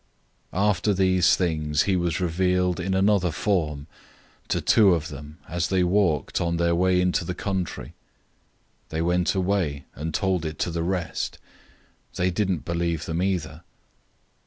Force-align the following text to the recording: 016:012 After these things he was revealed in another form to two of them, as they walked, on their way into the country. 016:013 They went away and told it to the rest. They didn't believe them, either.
016:012 0.51 0.67
After 0.67 0.93
these 0.95 1.35
things 1.35 1.83
he 1.83 1.95
was 1.95 2.19
revealed 2.19 2.79
in 2.79 2.95
another 2.95 3.29
form 3.29 3.85
to 4.47 4.59
two 4.59 4.95
of 4.95 5.09
them, 5.09 5.37
as 5.47 5.67
they 5.67 5.83
walked, 5.83 6.41
on 6.41 6.57
their 6.57 6.73
way 6.73 6.99
into 6.99 7.23
the 7.23 7.35
country. 7.35 7.89
016:013 8.89 8.89
They 8.89 9.01
went 9.03 9.35
away 9.35 9.85
and 9.93 10.11
told 10.11 10.43
it 10.43 10.57
to 10.57 10.71
the 10.71 10.81
rest. 10.81 11.37
They 12.15 12.31
didn't 12.31 12.65
believe 12.65 13.05
them, 13.05 13.21
either. 13.21 13.61